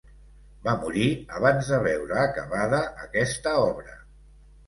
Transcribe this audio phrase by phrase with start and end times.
[0.67, 3.95] Va morir abans de veure acabada aquesta obra.